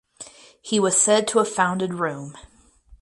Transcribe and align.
He 0.63 0.79
was 0.79 0.99
said 0.99 1.27
to 1.27 1.37
have 1.37 1.47
founded 1.49 1.93
Rome. 1.93 2.35